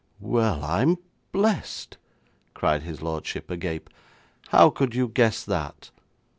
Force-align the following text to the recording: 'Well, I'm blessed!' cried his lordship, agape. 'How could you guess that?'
'Well, 0.19 0.63
I'm 0.65 0.97
blessed!' 1.31 1.97
cried 2.55 2.81
his 2.81 3.03
lordship, 3.03 3.51
agape. 3.51 3.87
'How 4.47 4.71
could 4.71 4.95
you 4.95 5.07
guess 5.07 5.43
that?' 5.43 5.91